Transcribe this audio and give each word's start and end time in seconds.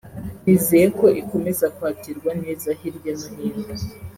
nizeye 0.43 0.87
ko 0.99 1.05
ikomeza 1.21 1.65
kwakirwa 1.75 2.31
neza 2.43 2.67
hirya 2.79 3.13
no 3.19 3.29
hino 3.39 3.75